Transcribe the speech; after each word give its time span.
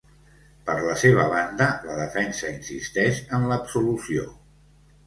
Per 0.69 0.75
la 0.85 0.95
seva 1.01 1.25
banda, 1.33 1.67
la 1.91 1.99
defensa 2.01 2.51
insisteix 2.55 3.25
en 3.39 3.47
l’absolució. 3.55 4.31